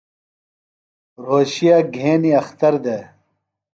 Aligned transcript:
رھوشے 1.23 1.75
گھینیۡ 1.95 2.37
اختر 2.39 2.73
دےۡ۔ 2.83 3.03